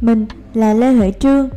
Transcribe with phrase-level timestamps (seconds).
[0.00, 1.48] Mình là Lê Huệ Trương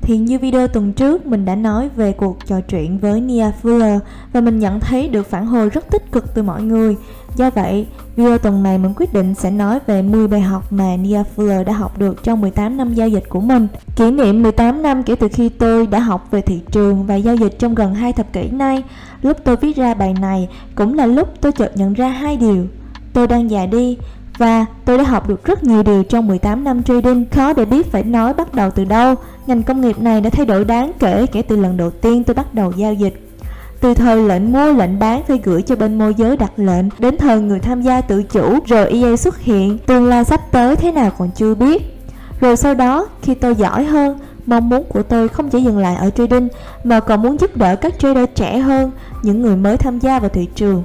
[0.00, 3.98] thì như video tuần trước mình đã nói về cuộc trò chuyện với Nia Fuller
[4.32, 6.96] và mình nhận thấy được phản hồi rất tích cực từ mọi người.
[7.36, 10.96] Do vậy, video tuần này mình quyết định sẽ nói về 10 bài học mà
[10.96, 13.68] Nia Fuller đã học được trong 18 năm giao dịch của mình.
[13.96, 17.36] Kỷ niệm 18 năm kể từ khi tôi đã học về thị trường và giao
[17.36, 18.82] dịch trong gần 2 thập kỷ nay,
[19.22, 22.66] lúc tôi viết ra bài này cũng là lúc tôi chợt nhận ra hai điều.
[23.12, 23.98] Tôi đang già đi
[24.38, 27.92] và tôi đã học được rất nhiều điều trong 18 năm trading, khó để biết
[27.92, 29.14] phải nói bắt đầu từ đâu.
[29.46, 32.34] Ngành công nghiệp này đã thay đổi đáng kể kể từ lần đầu tiên tôi
[32.34, 33.28] bắt đầu giao dịch.
[33.80, 36.84] Từ thời lệnh mua lệnh bán phải gửi cho bên môi giới đặt lệnh.
[36.98, 39.78] Đến thời người tham gia tự chủ Rồi EA xuất hiện.
[39.78, 41.98] Tương lai sắp tới thế nào còn chưa biết.
[42.40, 45.96] Rồi sau đó khi tôi giỏi hơn Mong muốn của tôi không chỉ dừng lại
[45.96, 46.48] ở trading
[46.84, 48.90] Mà còn muốn giúp đỡ các trader trẻ hơn
[49.22, 50.82] Những người mới tham gia vào thị trường.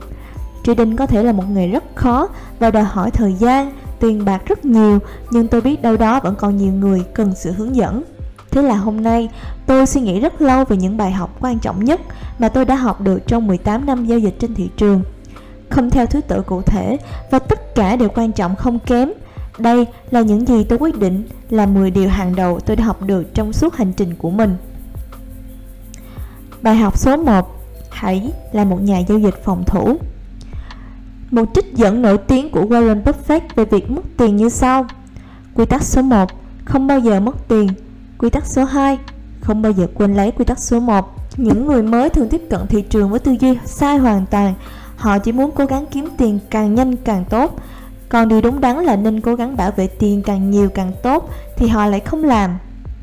[0.64, 2.28] Trading có thể là một nghề rất khó
[2.60, 5.00] và đòi hỏi thời gian, tiền bạc rất nhiều,
[5.32, 8.04] nhưng tôi biết đâu đó vẫn còn nhiều người cần sự hướng dẫn.
[8.52, 9.30] Thế là hôm nay,
[9.66, 12.02] tôi suy nghĩ rất lâu về những bài học quan trọng nhất
[12.40, 15.02] mà tôi đã học được trong 18 năm giao dịch trên thị trường.
[15.70, 16.98] Không theo thứ tự cụ thể
[17.32, 19.12] và tất cả đều quan trọng không kém.
[19.58, 23.02] Đây là những gì tôi quyết định là 10 điều hàng đầu tôi đã học
[23.02, 24.56] được trong suốt hành trình của mình.
[26.62, 29.98] Bài học số 1 Hãy là một nhà giao dịch phòng thủ
[31.34, 34.86] một trích dẫn nổi tiếng của Warren Buffett về việc mất tiền như sau.
[35.56, 36.30] Quy tắc số 1,
[36.66, 37.68] không bao giờ mất tiền.
[38.18, 38.98] Quy tắc số 2,
[39.42, 41.06] không bao giờ quên lấy quy tắc số 1.
[41.38, 44.54] Những người mới thường tiếp cận thị trường với tư duy sai hoàn toàn.
[44.96, 47.60] Họ chỉ muốn cố gắng kiếm tiền càng nhanh càng tốt.
[48.10, 51.30] Còn điều đúng đắn là nên cố gắng bảo vệ tiền càng nhiều càng tốt
[51.58, 52.58] thì họ lại không làm.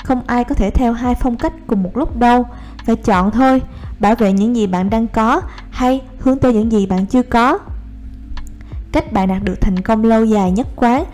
[0.04, 2.44] Không ai có thể theo hai phong cách cùng một lúc đâu.
[2.86, 3.62] Phải chọn thôi,
[4.00, 7.58] bảo vệ những gì bạn đang có hay hướng tới những gì bạn chưa có
[8.92, 11.04] cách bạn đạt được thành công lâu dài nhất quán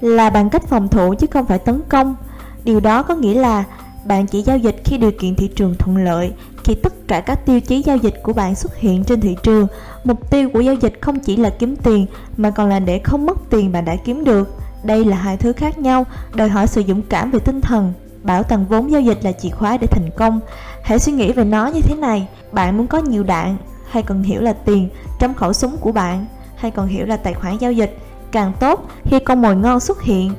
[0.00, 2.16] là bằng cách phòng thủ chứ không phải tấn công.
[2.64, 3.64] Điều đó có nghĩa là
[4.04, 6.32] bạn chỉ giao dịch khi điều kiện thị trường thuận lợi,
[6.64, 9.66] khi tất cả các tiêu chí giao dịch của bạn xuất hiện trên thị trường.
[10.04, 12.06] Mục tiêu của giao dịch không chỉ là kiếm tiền,
[12.36, 14.48] mà còn là để không mất tiền bạn đã kiếm được.
[14.82, 17.92] Đây là hai thứ khác nhau, đòi hỏi sự dũng cảm về tinh thần.
[18.22, 20.40] Bảo tàng vốn giao dịch là chìa khóa để thành công.
[20.82, 23.56] Hãy suy nghĩ về nó như thế này, bạn muốn có nhiều đạn
[23.90, 26.26] hay cần hiểu là tiền trong khẩu súng của bạn?
[26.64, 27.98] Hay còn hiểu là tài khoản giao dịch.
[28.32, 30.32] Càng tốt khi con mồi ngon xuất hiện.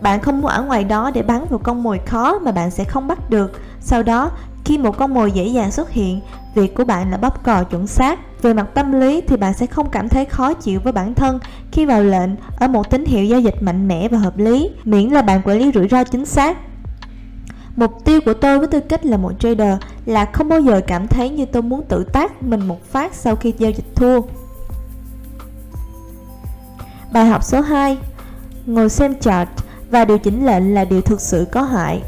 [0.00, 2.84] Bạn không muốn ở ngoài đó để bắn vào con mồi khó mà bạn sẽ
[2.84, 3.60] không bắt được.
[3.80, 4.30] Sau đó,
[4.64, 6.20] khi một con mồi dễ dàng xuất hiện,
[6.54, 8.42] việc của bạn là bóp cò chuẩn xác.
[8.42, 11.38] Về mặt tâm lý thì bạn sẽ không cảm thấy khó chịu với bản thân
[11.72, 15.08] khi vào lệnh ở một tín hiệu giao dịch mạnh mẽ và hợp lý, miễn
[15.08, 16.56] là bạn quản lý rủi ro chính xác.
[17.76, 19.74] Mục tiêu của tôi với tư cách là một trader
[20.06, 23.36] là không bao giờ cảm thấy như tôi muốn tự tác mình một phát sau
[23.36, 24.20] khi giao dịch thua.
[27.12, 27.98] Bài học số 2
[28.66, 29.48] Ngồi xem chart
[29.90, 32.02] và điều chỉnh lệnh là điều thực sự có hại.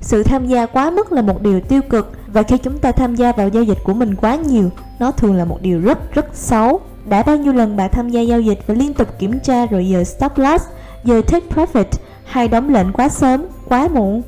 [0.00, 3.14] Sự tham gia quá mức là một điều tiêu cực Và khi chúng ta tham
[3.14, 6.26] gia vào giao dịch của mình quá nhiều Nó thường là một điều rất rất
[6.34, 6.80] xấu.
[7.04, 9.88] Đã bao nhiêu lần bạn tham gia giao dịch và liên tục kiểm tra rồi
[9.88, 10.64] giờ stop loss
[11.04, 11.84] Giờ take profit
[12.24, 14.22] hay đóng lệnh quá sớm, quá muộn?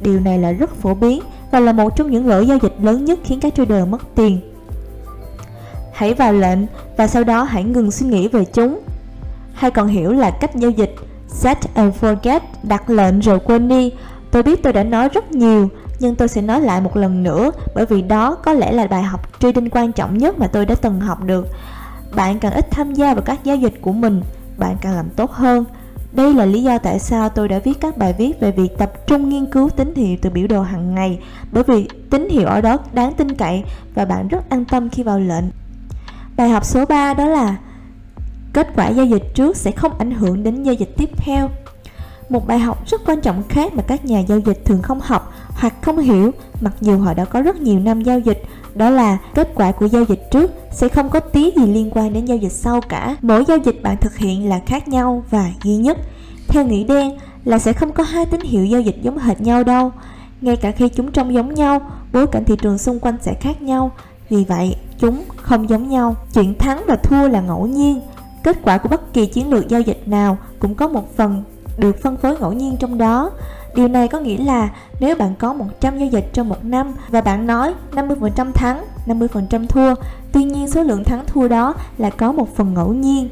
[0.00, 3.04] Điều này là rất phổ biến và là một trong những lỗi giao dịch lớn
[3.04, 4.40] nhất khiến các trader mất tiền.
[5.92, 6.58] Hãy vào lệnh
[6.96, 8.78] và sau đó hãy ngừng suy nghĩ về chúng
[9.58, 10.94] hay còn hiểu là cách giao dịch
[11.28, 13.92] set and forget, đặt lệnh rồi quên đi.
[14.30, 17.50] Tôi biết tôi đã nói rất nhiều, nhưng tôi sẽ nói lại một lần nữa
[17.74, 20.74] bởi vì đó có lẽ là bài học trading quan trọng nhất mà tôi đã
[20.74, 21.46] từng học được.
[22.14, 24.22] Bạn càng ít tham gia vào các giao dịch của mình,
[24.58, 25.64] bạn càng làm tốt hơn.
[26.12, 28.92] Đây là lý do tại sao tôi đã viết các bài viết về việc tập
[29.06, 31.18] trung nghiên cứu tín hiệu từ biểu đồ hàng ngày
[31.52, 33.64] bởi vì tín hiệu ở đó đáng tin cậy
[33.94, 35.44] và bạn rất an tâm khi vào lệnh.
[36.36, 37.56] Bài học số 3 đó là
[38.52, 41.50] Kết quả giao dịch trước sẽ không ảnh hưởng đến giao dịch tiếp theo.
[42.28, 45.32] Một bài học rất quan trọng khác mà các nhà giao dịch thường không học
[45.48, 48.42] hoặc không hiểu mặc dù họ đã có rất nhiều năm giao dịch
[48.74, 52.12] đó là kết quả của giao dịch trước sẽ không có tí gì liên quan
[52.12, 53.16] đến giao dịch sau cả.
[53.22, 55.98] Mỗi giao dịch bạn thực hiện là khác nhau và duy nhất.
[56.48, 59.64] Theo nghĩ đen là sẽ không có hai tín hiệu giao dịch giống hệt nhau
[59.64, 59.92] đâu.
[60.40, 61.80] Ngay cả khi chúng trông giống nhau,
[62.12, 63.90] bối cảnh thị trường xung quanh sẽ khác nhau.
[64.28, 66.16] Vì vậy, chúng không giống nhau.
[66.34, 68.00] Chuyện thắng và thua là ngẫu nhiên
[68.42, 71.42] Kết quả của bất kỳ chiến lược giao dịch nào cũng có một phần
[71.78, 73.30] được phân phối ngẫu nhiên trong đó.
[73.74, 74.68] Điều này có nghĩa là
[75.00, 79.66] nếu bạn có 100 giao dịch trong một năm và bạn nói 50% thắng, 50%
[79.66, 79.94] thua,
[80.32, 83.28] tuy nhiên số lượng thắng thua đó là có một phần ngẫu nhiên.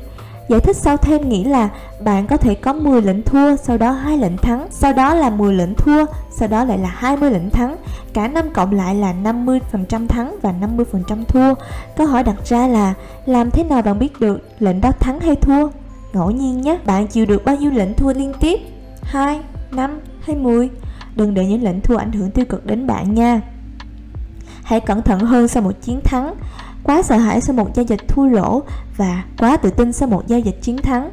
[0.48, 1.68] Giải thích sau thêm nghĩa là
[2.04, 5.30] bạn có thể có 10 lệnh thua, sau đó hai lệnh thắng, sau đó là
[5.30, 7.76] 10 lệnh thua, sau đó lại là 20 lệnh thắng.
[8.12, 11.54] Cả năm cộng lại là 50% thắng và 50% thua.
[11.96, 12.94] Câu hỏi đặt ra là
[13.26, 15.68] làm thế nào bạn biết được lệnh đó thắng hay thua?
[16.12, 18.60] Ngẫu nhiên nhé, bạn chịu được bao nhiêu lệnh thua liên tiếp?
[19.02, 19.40] 2,
[19.70, 20.70] 5 hay 10.
[21.16, 23.40] Đừng để những lệnh thua ảnh hưởng tiêu cực đến bạn nha.
[24.62, 26.34] Hãy cẩn thận hơn sau một chiến thắng,
[26.86, 28.62] quá sợ hãi sau một giao dịch thua lỗ
[28.96, 31.10] và quá tự tin sau một giao dịch chiến thắng.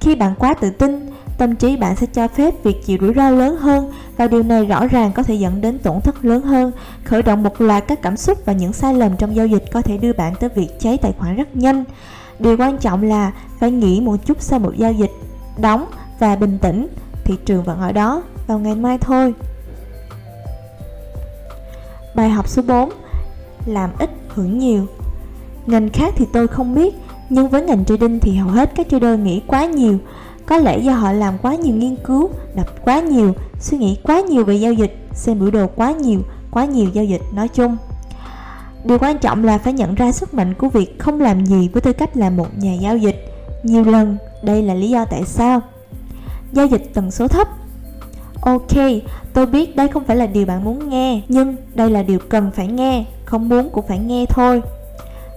[0.00, 3.30] Khi bạn quá tự tin, tâm trí bạn sẽ cho phép việc chịu rủi ro
[3.30, 6.72] lớn hơn và điều này rõ ràng có thể dẫn đến tổn thất lớn hơn,
[7.04, 9.82] khởi động một loạt các cảm xúc và những sai lầm trong giao dịch có
[9.82, 11.84] thể đưa bạn tới việc cháy tài khoản rất nhanh.
[12.38, 15.10] Điều quan trọng là phải nghĩ một chút sau một giao dịch,
[15.58, 15.86] đóng
[16.18, 16.88] và bình tĩnh,
[17.24, 19.34] thị trường vẫn ở đó vào ngày mai thôi.
[22.14, 22.90] Bài học số 4
[23.66, 24.86] Làm ít hưởng nhiều
[25.66, 26.94] Ngành khác thì tôi không biết
[27.28, 29.98] Nhưng với ngành trading thì hầu hết các trader nghĩ quá nhiều.
[30.46, 34.20] Có lẽ do họ làm quá nhiều nghiên cứu Đọc quá nhiều Suy nghĩ quá
[34.20, 36.20] nhiều về giao dịch Xem biểu đồ quá nhiều
[36.50, 37.76] Quá nhiều giao dịch nói chung.
[38.84, 41.82] Điều quan trọng là phải nhận ra sức mạnh của việc không làm gì với
[41.82, 43.16] tư cách là một nhà giao dịch.
[43.62, 45.60] Nhiều lần, đây là lý do tại sao.
[46.52, 47.48] Giao dịch tần số thấp.
[48.40, 48.76] Ok,
[49.32, 52.50] tôi biết đây không phải là điều bạn muốn nghe Nhưng đây là điều cần
[52.50, 54.62] phải nghe Không muốn cũng phải nghe thôi.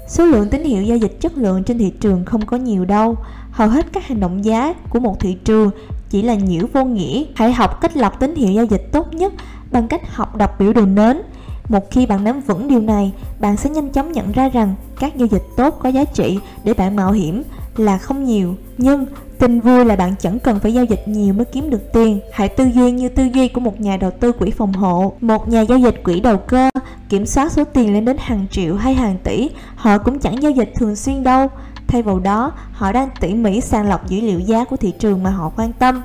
[0.09, 3.15] Số lượng tín hiệu giao dịch chất lượng trên thị trường không có nhiều đâu.
[3.51, 5.71] Hầu hết các hành động giá của một thị trường
[6.09, 7.23] chỉ là nhiễu vô nghĩa.
[7.35, 9.33] Hãy học cách lọc tín hiệu giao dịch tốt nhất
[9.71, 11.21] bằng cách học đọc biểu đồ nến.
[11.69, 15.17] Một khi bạn nắm vững điều này, bạn sẽ nhanh chóng nhận ra rằng các
[15.17, 17.43] giao dịch tốt có giá trị để bạn mạo hiểm
[17.77, 18.55] là không nhiều.
[18.77, 19.05] Nhưng
[19.39, 22.19] tin vui là bạn chẳng cần phải giao dịch nhiều mới kiếm được tiền.
[22.31, 25.13] Hãy tư duy như tư duy của một nhà đầu tư quỹ phòng hộ.
[25.21, 26.69] Một nhà giao dịch quỹ đầu cơ
[27.09, 30.51] kiểm soát số tiền lên đến hàng triệu hay hàng tỷ, họ cũng chẳng giao
[30.51, 31.47] dịch thường xuyên đâu.
[31.87, 35.23] Thay vào đó, họ đang tỉ mỉ sàng lọc dữ liệu giá của thị trường
[35.23, 36.01] mà họ quan tâm.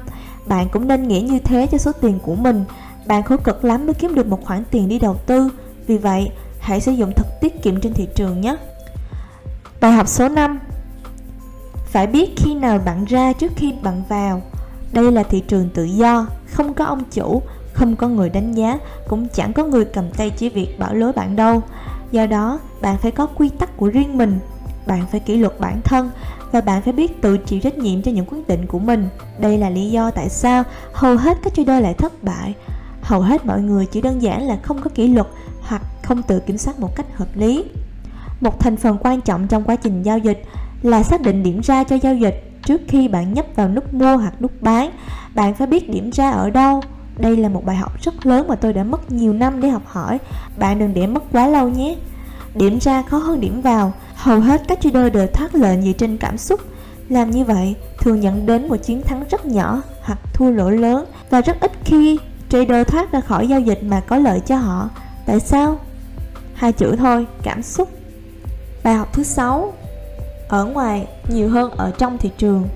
[0.47, 2.65] Bạn cũng nên nghĩ như thế cho số tiền của mình
[3.07, 5.51] bạn khổ cực lắm mới kiếm được một khoản tiền đi đầu tư
[5.87, 6.31] Vì vậy,
[6.61, 8.57] hãy sử dụng thật tiết kiệm trên thị trường nhé
[9.81, 10.61] Bài học số 5
[11.95, 14.43] phải biết khi nào bạn ra trước khi bạn vào.
[14.93, 17.43] Đây là thị trường tự do, không có ông chủ,
[17.73, 21.13] không có người đánh giá Cũng chẳng có người cầm tay chỉ việc bảo lối
[21.13, 21.63] bạn đâu.
[22.11, 24.39] Do đó, bạn phải có quy tắc của riêng mình
[24.87, 26.11] Bạn phải kỷ luật bản thân
[26.53, 29.09] và bạn phải biết tự chịu trách nhiệm cho những quyết định của mình.
[29.39, 30.63] Đây là lý do tại sao
[30.93, 32.55] hầu hết các trader lại thất bại.
[33.03, 35.27] Hầu hết mọi người chỉ đơn giản là không có kỷ luật
[35.61, 37.65] hoặc không tự kiểm soát một cách hợp lý.
[38.41, 40.43] Một thành phần quan trọng trong quá trình giao dịch
[40.83, 44.17] là xác định điểm ra cho giao dịch trước khi bạn nhấp vào nút mua
[44.17, 44.91] hoặc nút bán.
[45.35, 46.83] Bạn phải biết điểm ra ở đâu.
[47.19, 49.83] Đây là một bài học rất lớn mà tôi đã mất nhiều năm để học
[49.87, 50.19] hỏi.
[50.59, 51.97] Bạn đừng để mất quá lâu nhé.
[52.55, 53.93] Điểm ra khó hơn điểm vào.
[54.15, 56.61] Hầu hết các trader đều thoát lệnh dựa trên cảm xúc.
[57.09, 61.05] Làm như vậy thường dẫn đến một chiến thắng rất nhỏ hoặc thua lỗ lớn.
[61.31, 62.19] Và rất ít khi
[62.49, 64.91] trader thoát ra khỏi giao dịch mà có lợi cho họ.
[65.27, 65.79] Tại sao?
[66.55, 67.89] Hai chữ thôi, cảm xúc.
[68.85, 69.73] Bài học thứ sáu
[70.49, 72.69] ở ngoài nhiều hơn ở trong thị trường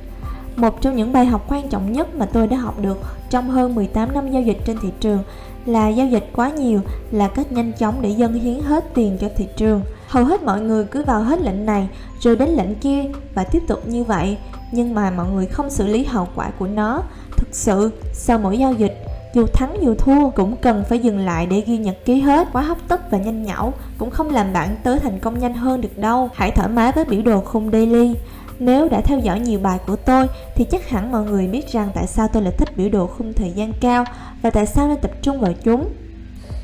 [0.56, 2.98] một trong những bài học quan trọng nhất mà tôi đã học được
[3.30, 5.22] trong hơn 18 năm giao dịch trên thị trường
[5.66, 6.80] là giao dịch quá nhiều
[7.10, 9.82] là cách nhanh chóng để dân hiến hết tiền cho thị trường.
[10.08, 11.88] Hầu hết mọi người cứ vào hết lệnh này
[12.20, 13.04] rồi đến lệnh kia
[13.34, 14.38] và tiếp tục như vậy,
[14.72, 17.02] nhưng mà mọi người không xử lý hậu quả của nó.
[17.36, 21.46] Thực sự, sau mỗi giao dịch, dù thắng dù thua, cũng cần phải dừng lại
[21.46, 22.48] để ghi nhật ký hết.
[22.52, 25.80] Quá hấp tấp và nhanh nhảu cũng không làm bạn tới thành công nhanh hơn
[25.80, 26.30] được đâu.
[26.34, 28.14] Hãy thoải mái với biểu đồ khung daily.
[28.58, 31.88] Nếu đã theo dõi nhiều bài của tôi, thì chắc hẳn mọi người biết rằng
[31.94, 34.04] tại sao tôi lại thích biểu đồ khung thời gian cao
[34.42, 35.88] và tại sao nên tập trung vào chúng.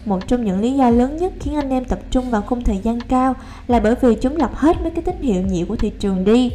[0.04, 2.78] Một trong những lý do lớn nhất khiến anh em tập trung vào khung thời
[2.78, 3.34] gian cao
[3.66, 6.52] là bởi vì chúng lọc hết mấy cái tín hiệu nhiễu của thị trường đi.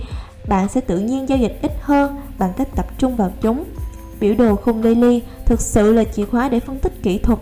[0.47, 3.63] Bạn sẽ tự nhiên giao dịch ít hơn bằng cách tập trung vào chúng.
[4.19, 7.39] Biểu đồ khung daily thực sự là chìa khóa để phân tích kỹ thuật,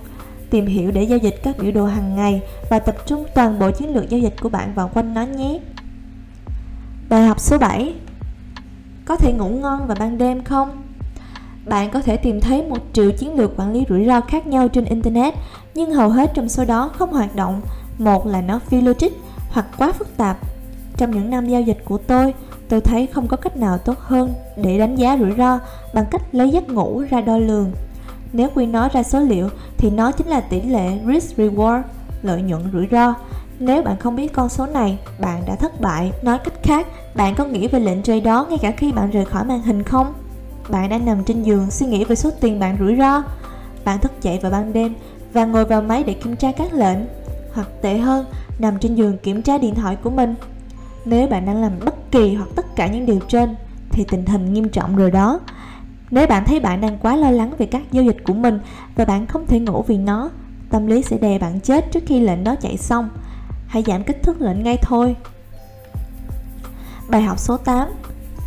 [0.49, 3.71] tìm hiểu để giao dịch các biểu đồ hàng ngày và tập trung toàn bộ
[3.71, 5.59] chiến lược giao dịch của bạn vào quanh nó nhé.
[7.09, 7.93] Bài học số 7
[9.05, 10.83] Có thể ngủ ngon vào ban đêm không?
[11.65, 14.67] Bạn có thể tìm thấy một triệu chiến lược quản lý rủi ro khác nhau
[14.67, 15.33] trên Internet,
[15.73, 17.61] nhưng hầu hết trong số đó không hoạt động.
[17.97, 19.11] Một là nó phi logic
[19.49, 20.37] hoặc quá phức tạp.
[20.97, 22.33] Trong những năm giao dịch của tôi,
[22.69, 25.59] Tôi thấy không có cách nào tốt hơn để đánh giá rủi ro
[25.93, 27.71] bằng cách lấy giấc ngủ ra đo lường.
[28.33, 31.81] Nếu quy nó ra số liệu thì nó chính là tỷ lệ risk reward,
[32.21, 33.13] lợi nhuận rủi ro.
[33.59, 36.11] Nếu bạn không biết con số này, bạn đã thất bại.
[36.21, 39.25] Nói cách khác, bạn có nghĩ về lệnh trade đó ngay cả khi bạn rời
[39.25, 40.13] khỏi màn hình không?
[40.69, 43.23] Bạn đang nằm trên giường suy nghĩ về số tiền bạn rủi ro.
[43.85, 44.93] Bạn thức dậy vào ban đêm
[45.33, 46.97] và ngồi vào máy để kiểm tra các lệnh.
[47.53, 48.25] Hoặc tệ hơn,
[48.59, 50.35] nằm trên giường kiểm tra điện thoại của mình
[51.07, 53.55] nếu bạn đang làm bất kỳ hoặc tất cả những điều trên
[53.89, 55.39] thì tình hình nghiêm trọng rồi đó.
[56.11, 58.59] Nếu bạn thấy bạn đang quá lo lắng về các giao dịch của mình
[58.95, 60.29] và bạn không thể ngủ vì nó,
[60.69, 63.09] tâm lý sẽ đè bạn chết trước khi lệnh đó chạy xong.
[63.67, 65.15] Hãy giảm kích thước lệnh ngay thôi.
[67.09, 67.87] Bài học số 8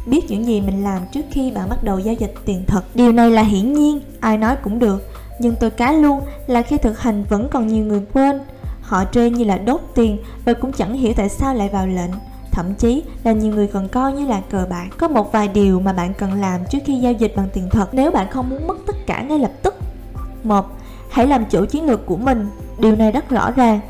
[0.06, 3.12] Biết những gì mình làm trước khi bạn bắt đầu giao dịch tiền thật Điều
[3.12, 7.00] này là hiển nhiên, ai nói cũng được Nhưng tôi cá luôn là khi thực
[7.00, 8.40] hành vẫn còn nhiều người quên
[8.82, 12.10] Họ trade như là đốt tiền và cũng chẳng hiểu tại sao lại vào lệnh
[12.52, 14.88] Thậm chí là nhiều người còn coi như là cờ bạc.
[14.98, 17.88] Có một vài điều mà bạn cần làm trước khi giao dịch bằng tiền thật.
[17.92, 19.74] Nếu bạn không muốn mất tất cả ngay lập tức.
[20.44, 20.66] Một
[21.10, 22.48] Hãy làm chủ chiến lược của mình.
[22.78, 23.80] Điều này rất rõ ràng.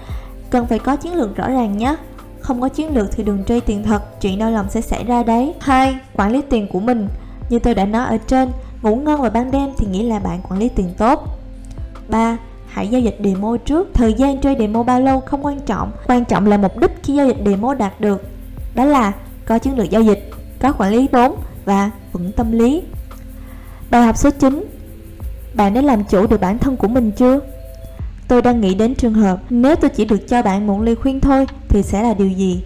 [0.50, 1.96] Cần phải có chiến lược rõ ràng nhé.
[2.40, 4.20] Không có chiến lược thì đừng chơi tiền thật.
[4.20, 5.54] Chuyện đau lòng sẽ xảy ra đấy.
[5.60, 7.08] Hai, Quản lý tiền của mình.
[7.50, 8.48] Như tôi đã nói ở trên
[8.82, 11.38] Ngủ ngon vào ban đêm thì nghĩa là bạn quản lý tiền tốt.
[12.08, 12.38] 3.
[12.66, 13.88] Hãy giao dịch demo trước.
[13.94, 15.92] Thời gian chơi demo bao lâu không quan trọng.
[16.06, 18.22] Quan trọng là mục đích khi giao dịch demo đạt được.
[18.74, 19.12] Đó là
[19.46, 22.82] có chiến lược giao dịch, Có quản lý vốn và vững tâm lý
[23.90, 24.64] Bài học số 9
[25.54, 27.40] Bạn đã làm chủ được bản thân của mình chưa?
[28.28, 31.20] Tôi đang nghĩ đến trường hợp, nếu tôi chỉ được cho bạn một lời khuyên
[31.20, 32.64] thôi thì sẽ là điều gì?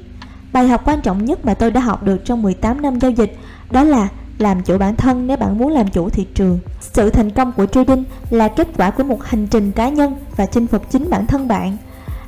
[0.53, 3.37] Bài học quan trọng nhất mà tôi đã học được trong 18 năm giao dịch,
[3.71, 4.09] đó là
[4.39, 6.59] làm chủ bản thân nếu bạn muốn làm chủ thị trường.
[6.81, 10.47] Sự thành công của trading là kết quả của một hành trình cá nhân và
[10.47, 11.77] chinh phục chính bản thân bạn.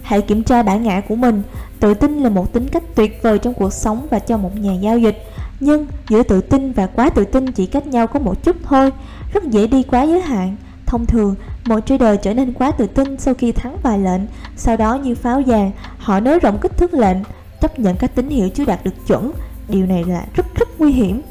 [0.03, 1.43] Hãy kiểm tra bản ngã của mình.
[1.81, 4.73] Tự tin là một tính cách tuyệt vời trong cuộc sống và cho một nhà
[4.73, 5.19] giao dịch.
[5.61, 8.91] Nhưng giữa tự tin và quá tự tin chỉ cách nhau có một chút thôi,
[9.33, 10.57] rất dễ đi quá giới hạn.
[10.87, 14.21] Thông thường, một trader trở nên quá tự tin sau khi thắng vài lệnh,
[14.57, 17.17] sau đó như pháo giàn, họ nới rộng kích thước lệnh,
[17.61, 19.33] chấp nhận các tín hiệu chưa đạt được chuẩn.
[19.69, 21.23] Điều này là rất rất nguy hiểm.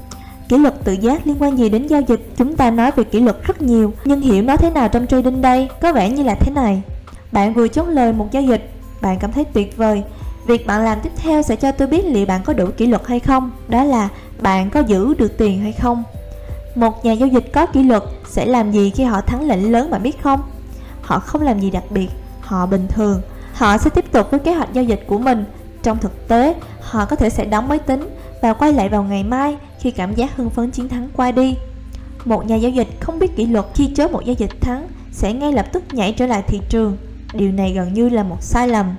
[0.50, 2.30] Kỷ luật tự giác liên quan gì đến giao dịch?
[2.38, 5.42] Chúng ta nói về kỷ luật rất nhiều, nhưng hiểu nó thế nào trong trading
[5.42, 5.70] đây?
[5.82, 6.82] Có vẻ như là thế này.
[7.32, 8.72] Bạn vừa chốt lời một giao dịch,
[9.02, 10.04] bạn cảm thấy tuyệt vời.
[10.48, 13.08] Việc bạn làm tiếp theo sẽ cho tôi biết liệu bạn có đủ kỷ luật
[13.08, 13.52] hay không.
[13.68, 14.10] Đó là
[14.42, 16.04] bạn có giữ được tiền hay không.
[16.76, 19.90] Một nhà giao dịch có kỷ luật sẽ làm gì khi họ thắng lệnh lớn
[19.90, 20.42] bạn biết không?
[21.02, 22.08] Họ không làm gì đặc biệt,
[22.42, 23.22] họ bình thường.
[23.54, 25.46] Họ sẽ tiếp tục với kế hoạch giao dịch của mình.
[25.84, 28.10] Trong thực tế, họ có thể sẽ đóng máy tính
[28.42, 31.56] và quay lại vào ngày mai khi cảm giác hưng phấn chiến thắng qua đi.
[32.26, 35.34] Một nhà giao dịch không biết kỷ luật khi chớ một giao dịch thắng sẽ
[35.34, 36.98] ngay lập tức nhảy trở lại thị trường.
[37.34, 38.96] Điều này gần như là một sai lầm.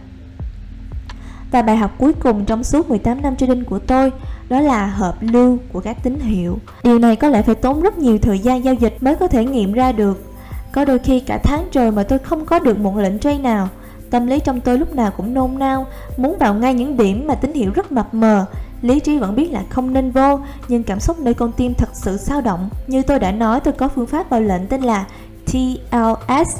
[1.50, 4.12] Và bài học cuối cùng trong suốt 18 năm trading của tôi
[4.48, 6.58] đó là hợp lưu của các tín hiệu.
[6.82, 9.44] Điều này có lẽ phải tốn rất nhiều thời gian giao dịch mới có thể
[9.44, 10.32] nghiệm ra được.
[10.72, 13.68] Có đôi khi cả tháng trời mà tôi không có được một lệnh trade nào.
[14.10, 15.86] Tâm lý trong tôi lúc nào cũng nôn nao,
[16.16, 18.46] muốn vào ngay những điểm mà tín hiệu rất mập mờ.
[18.82, 20.38] Lý trí vẫn biết là không nên vô,
[20.68, 22.68] nhưng cảm xúc nơi con tim thật sự sao động.
[22.86, 25.04] Như tôi đã nói, tôi có phương pháp vào lệnh tên là
[25.46, 26.56] TLS,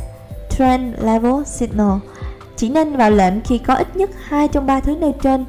[0.51, 1.99] Trend Level Signal.
[2.57, 5.45] Chỉ nên vào lệnh khi có ít nhất hai trong ba thứ nêu trên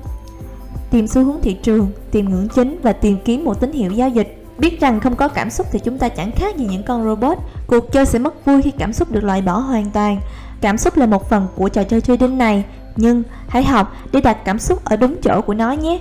[0.91, 4.09] tìm xu hướng thị trường, tìm ngưỡng chính và tìm kiếm một tín hiệu giao
[4.09, 4.43] dịch.
[4.57, 7.37] Biết rằng không có cảm xúc thì chúng ta chẳng khác gì những con robot.
[7.67, 10.19] Cuộc chơi sẽ mất vui khi cảm xúc được loại bỏ hoàn toàn.
[10.61, 12.63] Cảm xúc là một phần của trò chơi trading này,
[12.95, 15.99] nhưng hãy học để đặt cảm xúc ở đúng chỗ của nó nhé.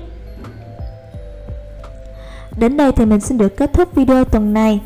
[2.59, 4.81] Đến đây thì mình xin được kết thúc video tuần này.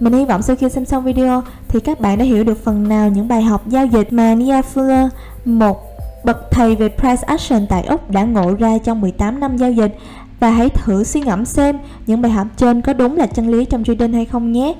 [0.00, 2.88] Mình hy vọng sau khi xem xong video thì các bạn đã hiểu được phần
[2.88, 5.08] nào những bài học giao dịch mà Nia Fuller,
[5.44, 5.78] một
[6.24, 9.96] bậc thầy về price action tại Úc đã ngộ ra trong 18 năm giao dịch
[10.40, 13.64] và hãy thử suy ngẫm xem những bài học trên có đúng là chân lý
[13.64, 14.74] trong trading hay không nhé.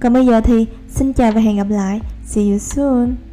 [0.00, 2.00] Còn bây giờ thì xin chào và hẹn gặp lại.
[2.26, 3.25] See you soon.